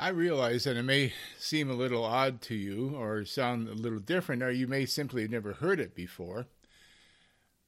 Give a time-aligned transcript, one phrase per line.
[0.00, 3.98] I realize that it may seem a little odd to you or sound a little
[3.98, 6.46] different, or you may simply have never heard it before.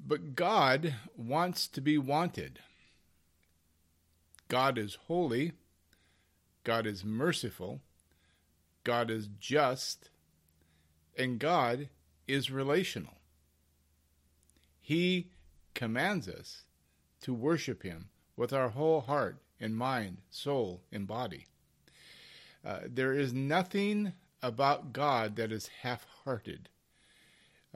[0.00, 2.58] But God wants to be wanted.
[4.48, 5.52] God is holy.
[6.64, 7.82] God is merciful.
[8.82, 10.08] God is just.
[11.18, 11.90] And God
[12.26, 13.18] is relational.
[14.80, 15.28] He
[15.74, 16.62] commands us
[17.20, 18.08] to worship Him
[18.38, 21.44] with our whole heart and mind, soul, and body.
[22.64, 24.12] Uh, there is nothing
[24.42, 26.68] about God that is half hearted.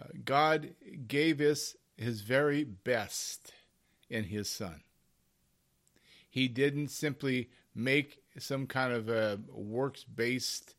[0.01, 0.75] Uh, God
[1.07, 3.53] gave us His very best
[4.09, 4.83] in His Son.
[6.29, 10.75] He didn't simply make some kind of a works based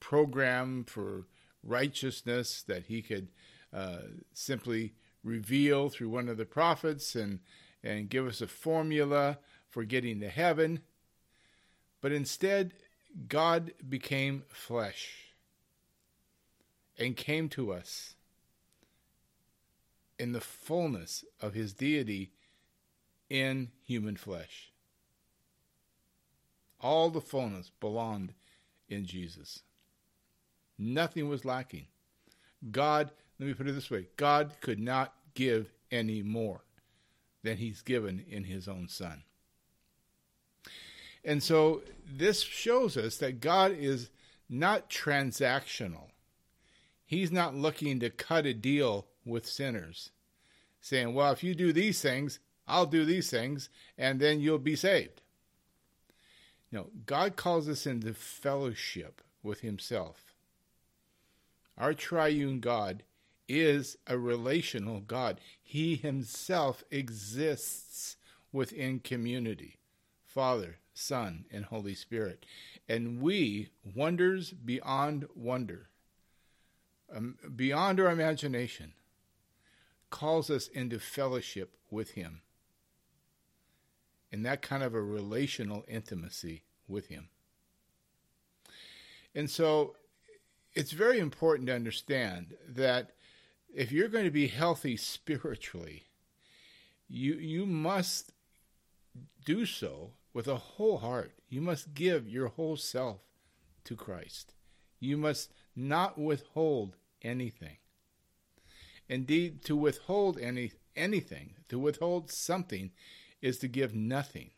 [0.00, 1.26] program for
[1.62, 3.28] righteousness that He could
[3.72, 3.98] uh,
[4.32, 7.40] simply reveal through one of the prophets and,
[7.84, 9.38] and give us a formula
[9.68, 10.80] for getting to heaven.
[12.00, 12.72] But instead,
[13.28, 15.34] God became flesh
[16.98, 18.14] and came to us
[20.18, 22.30] in the fullness of his deity
[23.28, 24.70] in human flesh.
[26.80, 28.34] All the fullness belonged
[28.88, 29.60] in Jesus.
[30.78, 31.86] Nothing was lacking.
[32.70, 36.62] God, let me put it this way God could not give any more
[37.42, 39.22] than he's given in his own Son.
[41.24, 44.10] And so this shows us that God is
[44.48, 46.10] not transactional.
[47.04, 50.10] He's not looking to cut a deal with sinners,
[50.80, 54.76] saying, Well, if you do these things, I'll do these things, and then you'll be
[54.76, 55.22] saved.
[56.72, 60.34] No, God calls us into fellowship with Himself.
[61.76, 63.02] Our triune God
[63.48, 65.40] is a relational God.
[65.60, 68.16] He Himself exists
[68.52, 69.80] within community
[70.30, 72.44] Father, Son, and Holy Spirit.
[72.88, 75.88] And we, wonders beyond wonder,
[77.14, 78.92] um, beyond our imagination,
[80.10, 82.42] calls us into fellowship with Him.
[84.30, 87.28] In that kind of a relational intimacy with Him.
[89.34, 89.96] And so
[90.74, 93.12] it's very important to understand that
[93.72, 96.04] if you're going to be healthy spiritually,
[97.08, 98.32] you you must
[99.44, 101.32] do so with a whole heart.
[101.48, 103.20] You must give your whole self
[103.84, 104.54] to Christ.
[104.98, 107.78] You must not withhold anything.
[109.08, 112.90] Indeed, to withhold any anything, to withhold something,
[113.40, 114.50] is to give nothing.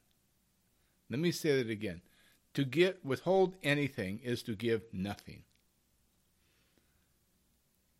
[1.08, 2.02] Let me say that again.
[2.54, 5.44] To get withhold anything is to give nothing.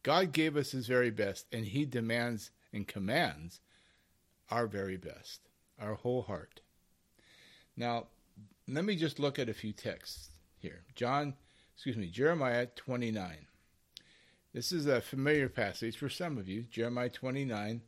[0.03, 3.61] God gave us his very best, and he demands and commands
[4.51, 5.49] our very best,
[5.81, 6.61] our whole heart.
[7.77, 8.07] Now,
[8.69, 10.83] let me just look at a few texts here.
[10.95, 11.35] John,
[11.75, 13.47] excuse me, Jeremiah 29.
[14.53, 17.81] This is a familiar passage for some of you, Jeremiah 29,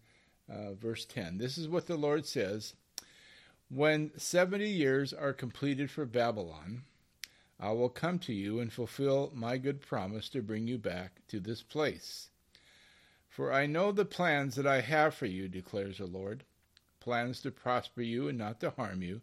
[0.50, 1.38] uh, verse 10.
[1.38, 2.74] This is what the Lord says
[3.68, 6.84] When 70 years are completed for Babylon,
[7.60, 11.38] I will come to you and fulfill my good promise to bring you back to
[11.38, 12.30] this place.
[13.28, 16.44] For I know the plans that I have for you, declares the Lord
[17.00, 19.20] plans to prosper you and not to harm you,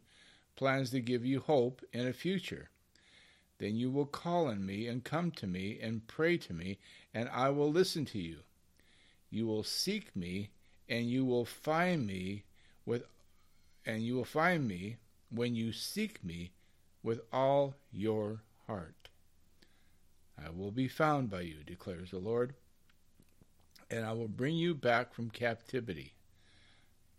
[0.61, 2.69] plans to give you hope and a future.
[3.57, 6.77] Then you will call on me and come to me and pray to me,
[7.15, 8.41] and I will listen to you.
[9.31, 10.51] You will seek me,
[10.87, 12.43] and you will find me
[12.85, 13.05] with
[13.87, 14.97] and you will find me
[15.31, 16.51] when you seek me
[17.01, 19.09] with all your heart.
[20.37, 22.53] I will be found by you, declares the Lord,
[23.89, 26.13] and I will bring you back from captivity.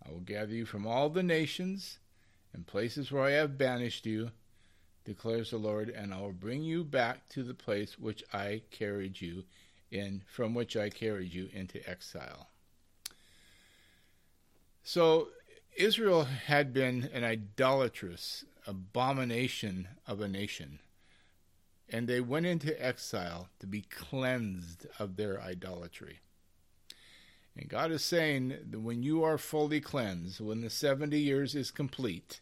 [0.07, 1.99] I will gather you from all the nations
[2.53, 4.31] and places where I have banished you,
[5.05, 9.21] declares the Lord, and I will bring you back to the place which I carried
[9.21, 9.45] you
[9.91, 12.49] in, from which I carried you into exile.
[14.83, 15.29] So
[15.77, 20.81] Israel had been an idolatrous abomination of a nation.
[21.89, 26.21] And they went into exile to be cleansed of their idolatry.
[27.57, 31.71] And God is saying that when you are fully cleansed, when the 70 years is
[31.71, 32.41] complete,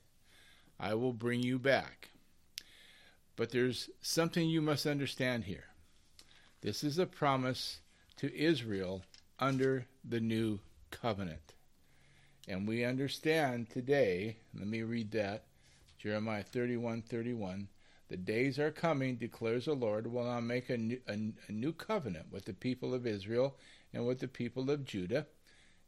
[0.79, 2.11] I will bring you back.
[3.37, 5.65] But there's something you must understand here.
[6.61, 7.81] This is a promise
[8.17, 9.03] to Israel
[9.39, 10.61] under the new
[10.91, 11.55] covenant.
[12.47, 15.45] And we understand today, let me read that
[15.99, 17.69] Jeremiah 31 31.
[18.09, 21.13] The days are coming, declares the Lord, when I'll make a new, a,
[21.49, 23.57] a new covenant with the people of Israel
[23.93, 25.27] and with the people of Judah.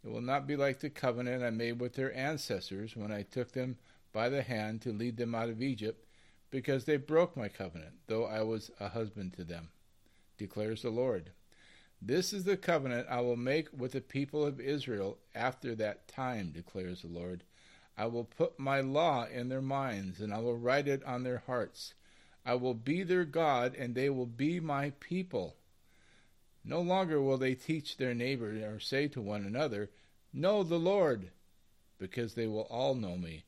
[0.04, 3.52] It will not be like the covenant I made with their ancestors when I took
[3.52, 3.76] them
[4.12, 6.06] by the hand to lead them out of Egypt,
[6.50, 9.69] because they broke my covenant, though I was a husband to them,
[10.37, 11.31] declares the Lord.
[12.00, 16.50] This is the covenant I will make with the people of Israel after that time,
[16.50, 17.44] declares the Lord.
[17.96, 21.44] I will put my law in their minds, and I will write it on their
[21.46, 21.94] hearts.
[22.44, 25.54] I will be their God, and they will be my people.
[26.64, 29.91] No longer will they teach their neighbor or say to one another,
[30.32, 31.31] Know the Lord,
[31.99, 33.44] because they will all know me,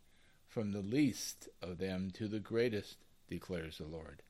[0.49, 2.97] from the least of them to the greatest,
[3.29, 4.23] declares the Lord.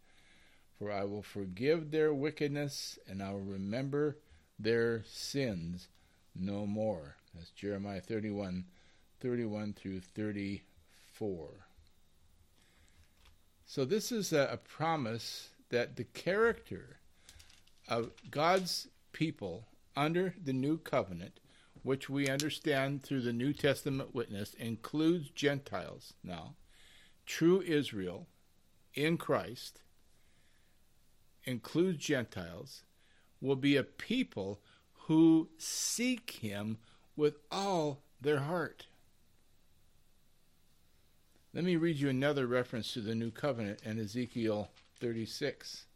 [0.79, 4.19] For I will forgive their wickedness, and I will remember
[4.59, 5.89] their sins
[6.35, 7.17] no more.
[7.35, 8.65] That's Jeremiah 31,
[9.21, 11.49] 31 through 34.
[13.67, 16.99] So this is a, a promise that the character
[17.89, 19.67] of God's people
[19.97, 21.41] under the new covenant,
[21.83, 26.55] which we understand through the New Testament witness, includes Gentiles now,
[27.27, 28.27] true Israel
[28.95, 29.81] in Christ,
[31.45, 32.83] includes Gentiles,
[33.41, 34.61] will be a people
[35.07, 36.79] who seek him
[37.17, 38.87] with all their heart.
[41.53, 45.87] Let me read you another reference to the new covenant in Ezekiel 36.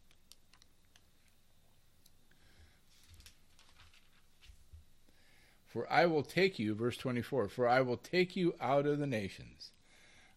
[5.78, 9.06] For I will take you, verse 24, for I will take you out of the
[9.06, 9.70] nations.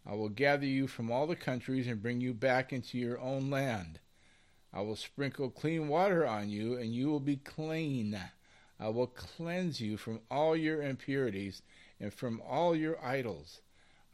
[0.05, 3.49] I will gather you from all the countries and bring you back into your own
[3.49, 3.99] land.
[4.71, 8.21] I will sprinkle clean water on you, and you will be clean.
[8.79, 11.63] I will cleanse you from all your impurities
[11.99, 13.61] and from all your idols.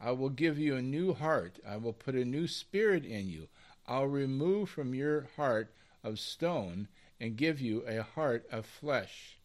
[0.00, 1.58] I will give you a new heart.
[1.68, 3.48] I will put a new spirit in you.
[3.86, 6.88] I'll remove from your heart of stone
[7.20, 9.37] and give you a heart of flesh.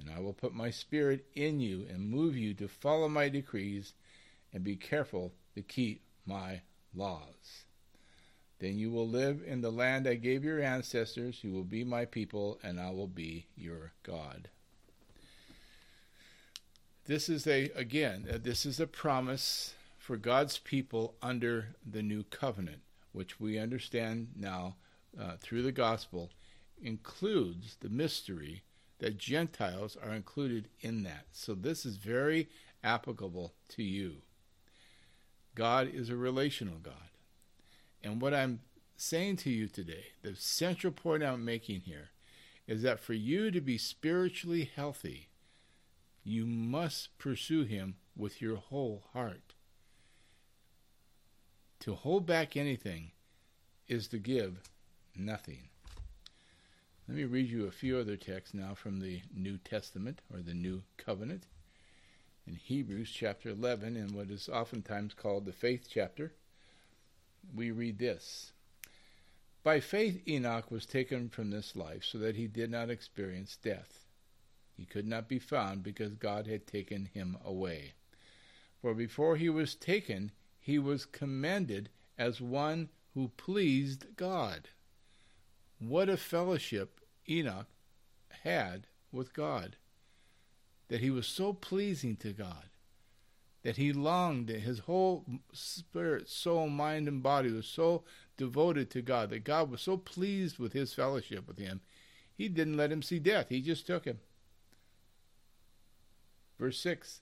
[0.00, 3.94] And I will put my spirit in you and move you to follow my decrees
[4.52, 6.60] and be careful to keep my
[6.94, 7.64] laws.
[8.60, 11.42] Then you will live in the land I gave your ancestors.
[11.42, 14.48] You will be my people, and I will be your God.
[17.06, 22.24] This is a, again, uh, this is a promise for God's people under the new
[22.24, 22.80] covenant,
[23.12, 24.76] which we understand now
[25.18, 26.30] uh, through the gospel,
[26.82, 28.62] includes the mystery
[28.98, 31.26] that Gentiles are included in that.
[31.32, 32.48] So this is very
[32.82, 34.22] applicable to you.
[35.54, 36.94] God is a relational God.
[38.02, 38.60] And what I'm
[38.96, 42.10] saying to you today, the central point I'm making here,
[42.66, 45.28] is that for you to be spiritually healthy,
[46.22, 49.54] you must pursue Him with your whole heart.
[51.80, 53.12] To hold back anything
[53.86, 54.68] is to give
[55.16, 55.68] nothing.
[57.08, 60.52] Let me read you a few other texts now from the New Testament or the
[60.52, 61.44] New Covenant.
[62.46, 66.34] In Hebrews chapter 11, in what is oftentimes called the faith chapter,
[67.54, 68.52] we read this
[69.62, 74.04] By faith, Enoch was taken from this life so that he did not experience death.
[74.76, 77.94] He could not be found because God had taken him away.
[78.82, 81.88] For before he was taken, he was commended
[82.18, 84.68] as one who pleased God.
[85.78, 86.97] What a fellowship
[87.28, 87.66] Enoch
[88.44, 89.76] had with God,
[90.88, 92.70] that he was so pleasing to God
[93.62, 98.04] that he longed, his whole spirit, soul, mind, and body was so
[98.36, 101.80] devoted to God, that God was so pleased with his fellowship with him,
[102.36, 103.48] he didn't let him see death.
[103.48, 104.20] He just took him.
[106.58, 107.20] Verse 6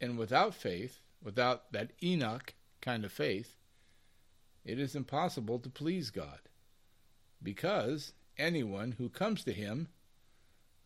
[0.00, 3.56] And without faith, without that Enoch kind of faith,
[4.64, 6.40] it is impossible to please God,
[7.42, 9.88] because anyone who comes to him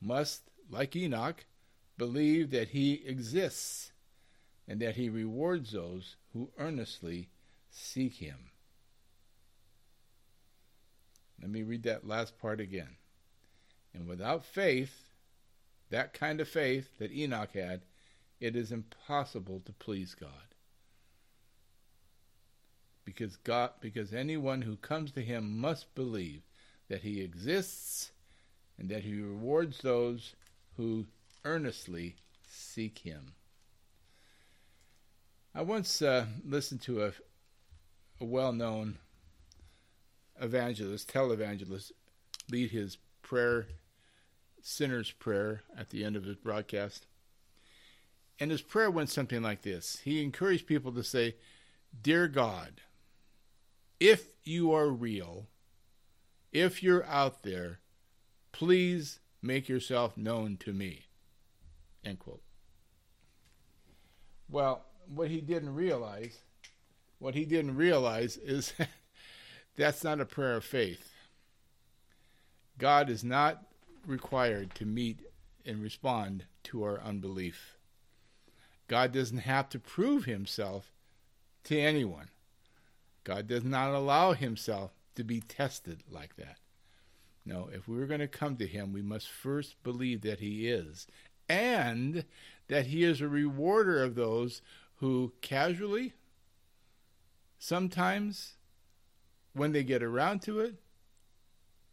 [0.01, 1.45] must, like Enoch,
[1.97, 3.93] believe that he exists
[4.67, 7.29] and that he rewards those who earnestly
[7.71, 8.51] seek him.
[11.41, 12.97] Let me read that last part again.
[13.93, 15.11] And without faith,
[15.91, 17.83] that kind of faith that Enoch had,
[18.41, 20.31] it is impossible to please God.
[23.05, 26.43] Because God because anyone who comes to him must believe
[26.89, 28.11] that he exists
[28.79, 30.35] and that he rewards those
[30.77, 31.07] who
[31.45, 33.35] earnestly seek him.
[35.55, 37.13] I once uh, listened to a,
[38.21, 38.99] a well known
[40.41, 41.93] evangelist, televangelist,
[42.51, 43.69] lead his prayer,
[44.61, 47.07] sinner's prayer, at the end of his broadcast.
[48.41, 51.37] And his prayer went something like this He encouraged people to say,
[52.03, 52.81] Dear God,
[54.01, 55.47] if you are real,
[56.55, 57.81] if you're out there,
[58.53, 61.05] please make yourself known to me.
[62.03, 62.41] End quote.
[64.49, 66.39] Well, what he didn't realize
[67.25, 68.75] what he didn't realize is
[69.77, 71.13] that's not a prayer of faith.
[72.79, 73.63] God is not
[74.07, 75.21] required to meet
[75.65, 77.79] and respond to our unbelief.
[78.89, 80.93] God doesn't have to prove himself
[81.65, 82.29] to anyone.
[83.23, 86.59] God does not allow himself to be tested like that.
[87.47, 91.07] No, if we're going to come to him, we must first believe that he is,
[91.49, 92.25] and
[92.69, 94.63] that he is a rewarder of those
[94.97, 96.15] who casually,
[97.59, 98.55] sometimes
[99.53, 100.77] when they get around to it,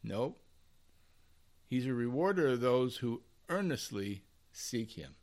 [0.03, 0.41] nope.
[1.67, 5.15] He's a rewarder of those who earnestly seek him.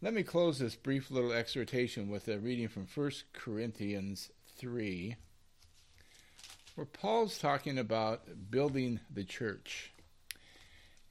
[0.00, 5.16] Let me close this brief little exhortation with a reading from 1 Corinthians 3,
[6.78, 9.90] where Paul's talking about building the church.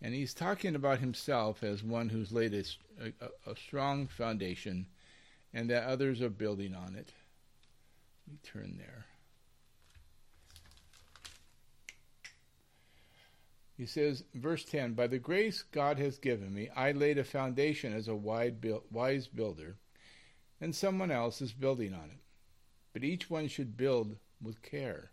[0.01, 2.63] And he's talking about himself as one who's laid a,
[3.05, 4.85] a, a strong foundation
[5.53, 7.11] and that others are building on it.
[8.25, 9.07] Let me turn there.
[13.75, 17.93] He says, verse 10 By the grace God has given me, I laid a foundation
[17.93, 19.75] as a wise builder,
[20.61, 22.21] and someone else is building on it.
[22.93, 25.11] But each one should build with care.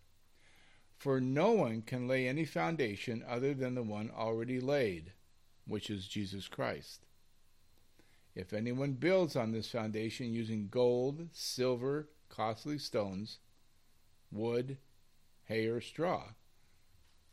[0.97, 5.13] For no one can lay any foundation other than the one already laid,
[5.67, 7.05] which is Jesus Christ.
[8.35, 13.39] If anyone builds on this foundation using gold, silver, costly stones,
[14.33, 14.79] wood,
[15.45, 16.31] hay, or straw,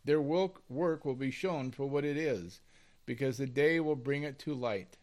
[0.04, 2.60] their work will be shown for what it is,
[3.06, 4.98] because the day will bring it to light.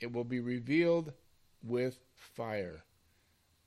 [0.00, 1.12] It will be revealed
[1.62, 2.84] with fire,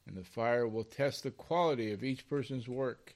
[0.05, 3.15] and the fire will test the quality of each person's work.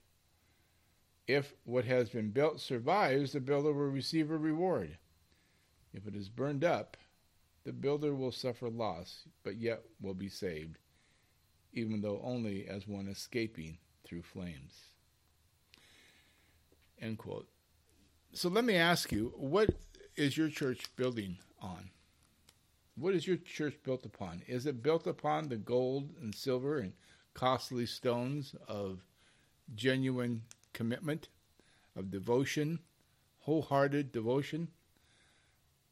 [1.27, 4.97] If what has been built survives, the builder will receive a reward.
[5.93, 6.97] If it is burned up,
[7.63, 10.77] the builder will suffer loss, but yet will be saved,
[11.73, 14.73] even though only as one escaping through flames.
[16.99, 17.47] End quote.
[18.33, 19.69] So let me ask you, what
[20.15, 21.89] is your church building on?
[22.95, 24.41] What is your church built upon?
[24.47, 26.93] Is it built upon the gold and silver and
[27.33, 29.03] costly stones of
[29.75, 31.29] genuine commitment,
[31.95, 32.79] of devotion,
[33.39, 34.69] wholehearted devotion?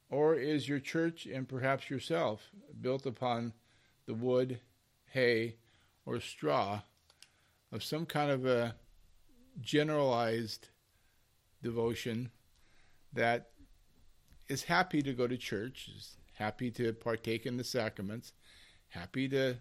[0.09, 2.49] Or is your church and perhaps yourself
[2.81, 3.53] built upon
[4.05, 4.59] the wood,
[5.11, 5.55] hay,
[6.05, 6.81] or straw
[7.71, 8.75] of some kind of a
[9.61, 10.69] generalized
[11.61, 12.31] devotion
[13.13, 13.49] that
[14.47, 18.33] is happy to go to church, is happy to partake in the sacraments,
[18.89, 19.57] happy to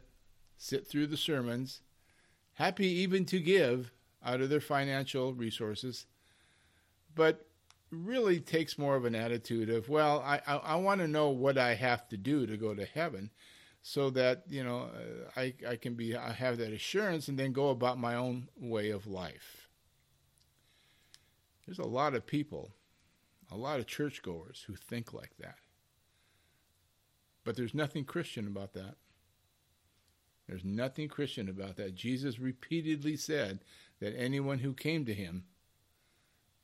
[0.57, 1.83] sit through the sermons,
[2.55, 3.93] happy even to give
[4.25, 6.07] out of their financial resources,
[7.15, 7.47] but
[7.91, 11.57] really takes more of an attitude of, well, I, I, I want to know what
[11.57, 13.31] I have to do to go to heaven
[13.83, 14.91] so that, you know,
[15.37, 18.91] I, I can be, I have that assurance and then go about my own way
[18.91, 19.69] of life.
[21.65, 22.73] There's a lot of people,
[23.51, 25.57] a lot of churchgoers who think like that.
[27.45, 28.97] But there's nothing Christian about that.
[30.47, 31.95] There's nothing Christian about that.
[31.95, 33.61] Jesus repeatedly said
[34.01, 35.45] that anyone who came to him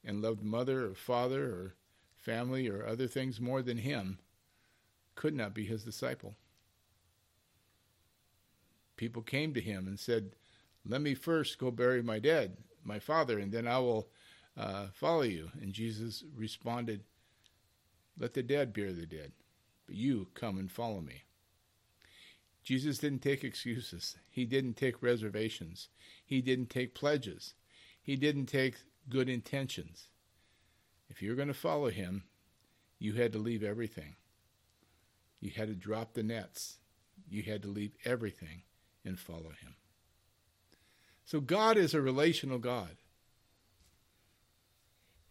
[0.05, 1.75] and loved mother or father or
[2.17, 4.19] family or other things more than him
[5.15, 6.35] could not be his disciple.
[8.97, 10.37] People came to him and said,
[10.87, 14.09] Let me first go bury my dead, my father, and then I will
[14.57, 15.51] uh, follow you.
[15.61, 17.03] And Jesus responded,
[18.19, 19.33] Let the dead bury the dead,
[19.87, 21.23] but you come and follow me.
[22.65, 24.17] Jesus didn't take excuses.
[24.31, 25.89] He didn't take reservations.
[26.25, 27.55] He didn't take pledges.
[28.03, 28.77] He didn't take
[29.09, 30.09] good intentions.
[31.11, 32.25] If you're going to follow him,
[32.99, 34.17] you had to leave everything.
[35.41, 36.79] You had to drop the nets.
[37.29, 38.63] You had to leave everything
[39.05, 39.77] and follow him.
[41.27, 42.97] So God is a relational God.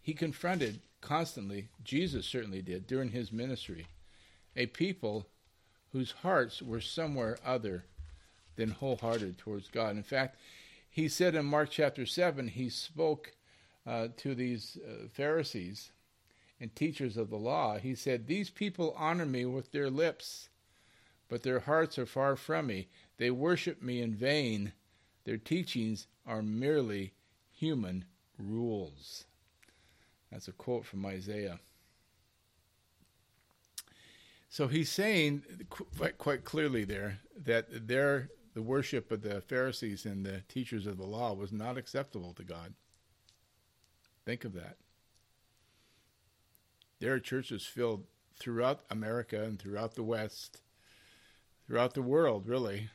[0.00, 3.86] He confronted constantly, Jesus certainly did, during his ministry,
[4.54, 5.26] a people
[5.94, 7.84] whose hearts were somewhere other
[8.56, 9.94] than wholehearted towards God.
[9.94, 10.36] In fact,
[10.90, 13.32] he said in Mark chapter 7, he spoke
[13.86, 15.92] uh, to these uh, Pharisees
[16.60, 17.78] and teachers of the law.
[17.78, 20.48] He said, These people honor me with their lips,
[21.28, 22.88] but their hearts are far from me.
[23.18, 24.72] They worship me in vain.
[25.22, 27.12] Their teachings are merely
[27.52, 28.04] human
[28.36, 29.26] rules.
[30.32, 31.60] That's a quote from Isaiah.
[34.54, 35.42] So he's saying
[36.16, 41.04] quite, clearly there that their the worship of the Pharisees and the teachers of the
[41.04, 42.72] law was not acceptable to God.
[44.24, 44.76] Think of that.
[47.00, 48.04] There are churches filled
[48.38, 50.62] throughout America and throughout the West,
[51.66, 52.90] throughout the world, really,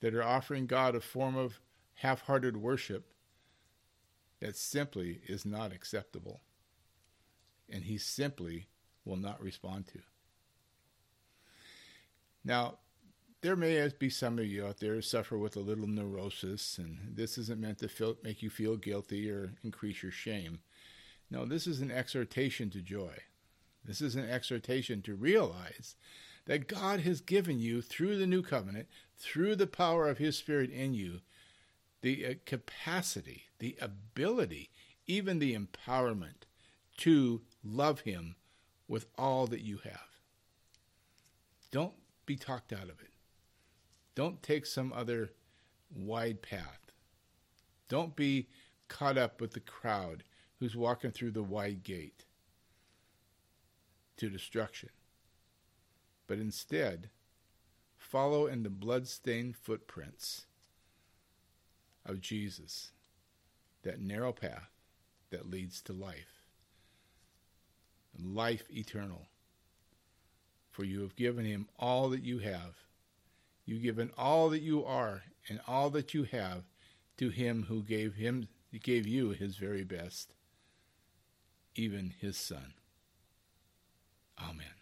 [0.00, 1.60] that are offering God a form of
[1.94, 3.12] half hearted worship
[4.40, 6.40] that simply is not acceptable.
[7.70, 8.66] And He simply
[9.04, 10.00] will not respond to.
[12.44, 12.78] Now,
[13.42, 16.98] there may be some of you out there who suffer with a little neurosis, and
[17.14, 20.60] this isn't meant to feel, make you feel guilty or increase your shame.
[21.30, 23.14] No, this is an exhortation to joy.
[23.84, 25.96] This is an exhortation to realize
[26.46, 30.70] that God has given you through the new covenant, through the power of His Spirit
[30.70, 31.20] in you,
[32.00, 34.70] the uh, capacity, the ability,
[35.06, 36.46] even the empowerment
[36.98, 38.36] to love Him
[38.86, 40.08] with all that you have.
[41.70, 41.94] Don't
[42.32, 43.12] be talked out of it.
[44.14, 45.32] Don't take some other
[45.94, 46.80] wide path.
[47.90, 48.48] Don't be
[48.88, 50.24] caught up with the crowd
[50.58, 52.24] who's walking through the wide gate
[54.16, 54.88] to destruction.
[56.26, 57.10] But instead,
[57.98, 60.46] follow in the blood-stained footprints
[62.06, 62.92] of Jesus,
[63.82, 64.70] that narrow path
[65.28, 66.46] that leads to life,
[68.18, 69.26] life eternal.
[70.72, 72.74] For you have given him all that you have.
[73.64, 76.64] You've given all that you are and all that you have
[77.18, 78.48] to him who gave him
[78.82, 80.34] gave you his very best,
[81.74, 82.72] even his son.
[84.40, 84.81] Amen.